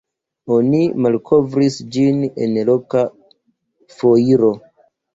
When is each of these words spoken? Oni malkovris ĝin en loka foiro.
Oni 0.53 0.79
malkovris 1.07 1.77
ĝin 1.97 2.25
en 2.49 2.59
loka 2.73 3.07
foiro. 4.01 4.55